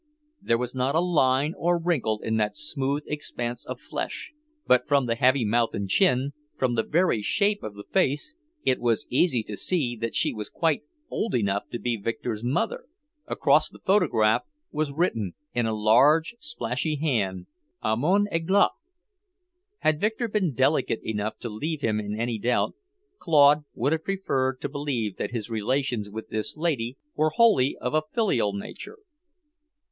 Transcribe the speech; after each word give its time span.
There 0.41 0.57
was 0.57 0.73
not 0.73 0.95
a 0.95 0.99
line 0.99 1.53
or 1.55 1.77
wrinkle 1.77 2.21
in 2.23 2.37
that 2.37 2.57
smooth 2.57 3.03
expanse 3.05 3.63
of 3.67 3.79
flesh, 3.79 4.33
but 4.65 4.87
from 4.87 5.05
the 5.05 5.13
heavy 5.13 5.45
mouth 5.45 5.75
and 5.75 5.87
chin, 5.87 6.33
from 6.57 6.73
the 6.73 6.81
very 6.81 7.21
shape 7.21 7.61
of 7.61 7.75
the 7.75 7.83
face, 7.83 8.33
it 8.65 8.79
was 8.79 9.05
easy 9.11 9.43
to 9.43 9.55
see 9.55 9.95
that 9.97 10.15
she 10.15 10.33
was 10.33 10.49
quite 10.49 10.81
old 11.11 11.35
enough 11.35 11.69
to 11.69 11.77
be 11.77 11.97
Victor's 11.97 12.43
mother. 12.43 12.85
Across 13.27 13.69
the 13.69 13.77
photograph 13.77 14.41
was 14.71 14.91
written 14.91 15.35
in 15.53 15.67
a 15.67 15.71
large 15.79 16.33
splashy 16.39 16.95
hand, 16.95 17.45
'A 17.83 17.95
mon 17.97 18.25
aigle!' 18.31 18.71
Had 19.81 20.01
Victor 20.01 20.27
been 20.27 20.55
delicate 20.55 21.01
enough 21.03 21.37
to 21.37 21.47
leave 21.47 21.81
him 21.81 21.99
in 21.99 22.19
any 22.19 22.39
doubt, 22.39 22.73
Claude 23.19 23.65
would 23.75 23.91
have 23.91 24.03
preferred 24.03 24.61
to 24.61 24.67
believe 24.67 25.17
that 25.17 25.29
his 25.29 25.51
relations 25.51 26.09
with 26.09 26.29
this 26.29 26.57
lady 26.57 26.97
were 27.15 27.29
wholly 27.29 27.77
of 27.77 27.93
a 27.93 28.01
filial 28.15 28.51
nature. 28.53 28.97